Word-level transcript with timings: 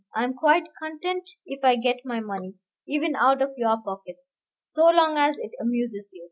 I 0.15 0.23
am 0.23 0.33
quite 0.33 0.63
content 0.81 1.29
if 1.45 1.63
I 1.63 1.75
get 1.75 1.97
my 2.05 2.19
money, 2.21 2.55
even 2.87 3.15
out 3.15 3.39
of 3.39 3.51
your 3.55 3.77
pockets, 3.85 4.33
so 4.65 4.87
long 4.89 5.19
as 5.19 5.37
it 5.37 5.51
amuses 5.61 6.09
you. 6.11 6.19